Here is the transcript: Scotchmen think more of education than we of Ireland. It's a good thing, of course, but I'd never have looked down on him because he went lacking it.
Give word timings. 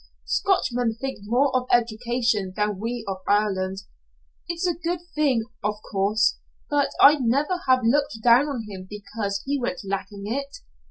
Scotchmen 0.25 0.95
think 0.99 1.19
more 1.25 1.55
of 1.55 1.67
education 1.71 2.53
than 2.55 2.79
we 2.79 3.05
of 3.07 3.17
Ireland. 3.27 3.83
It's 4.47 4.65
a 4.65 4.73
good 4.73 5.01
thing, 5.13 5.43
of 5.63 5.75
course, 5.91 6.39
but 6.71 6.89
I'd 6.99 7.21
never 7.21 7.59
have 7.67 7.83
looked 7.83 8.17
down 8.23 8.47
on 8.47 8.65
him 8.67 8.87
because 8.89 9.43
he 9.45 9.59
went 9.59 9.81
lacking 9.83 10.23
it. 10.25 10.57